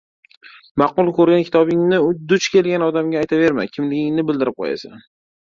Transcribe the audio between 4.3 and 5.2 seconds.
bildirib qo‘yasan.